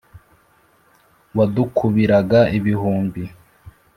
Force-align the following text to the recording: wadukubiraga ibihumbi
wadukubiraga 1.37 2.39
ibihumbi 2.57 3.21